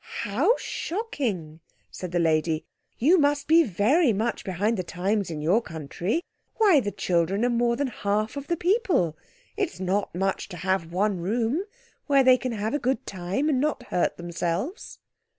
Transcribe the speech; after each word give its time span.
"How 0.23 0.55
shocking!" 0.57 1.59
said 1.91 2.11
the 2.11 2.17
lady; 2.17 2.65
"you 2.97 3.19
must 3.19 3.45
be 3.47 3.61
very 3.61 4.11
much 4.13 4.43
behind 4.43 4.77
the 4.77 4.83
times 4.83 5.29
in 5.29 5.41
your 5.43 5.61
country! 5.61 6.23
Why, 6.55 6.79
the 6.79 6.89
children 6.91 7.45
are 7.45 7.51
more 7.51 7.75
than 7.75 7.85
half 7.85 8.35
of 8.35 8.47
the 8.47 8.57
people; 8.57 9.15
it's 9.55 9.79
not 9.79 10.15
much 10.15 10.49
to 10.49 10.57
have 10.57 10.91
one 10.91 11.19
room 11.19 11.65
where 12.07 12.23
they 12.23 12.39
can 12.39 12.53
have 12.53 12.73
a 12.73 12.79
good 12.79 13.05
time 13.05 13.47
and 13.47 13.59
not 13.61 13.83
hurt 13.89 14.17
themselves." 14.17 14.97